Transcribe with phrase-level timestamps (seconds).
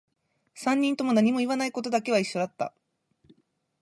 [0.55, 2.73] 三人とも何も言わないことだけは一緒だった